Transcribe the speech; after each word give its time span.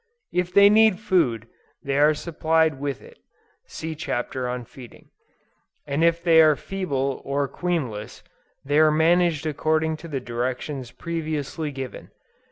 If 0.33 0.51
they 0.51 0.67
need 0.67 0.99
food 0.99 1.47
they 1.83 1.99
are 1.99 2.15
supplied 2.15 2.79
with 2.79 3.03
it, 3.03 3.19
(see 3.67 3.93
Chapter 3.93 4.49
on 4.49 4.65
Feeding,) 4.65 5.11
and 5.85 6.03
if 6.03 6.23
they 6.23 6.41
are 6.41 6.55
feeble 6.55 7.21
or 7.23 7.47
queenless, 7.47 8.23
they 8.65 8.79
are 8.79 8.89
managed 8.89 9.45
according 9.45 9.97
to 9.97 10.07
the 10.07 10.19
directions 10.19 10.89
previously 10.89 11.69
given. 11.71 12.09